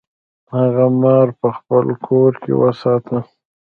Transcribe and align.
هغه 0.55 0.85
مار 1.01 1.27
په 1.39 1.47
خپل 1.57 1.85
کور 2.07 2.31
کې 2.43 2.53
وساته. 2.61 3.17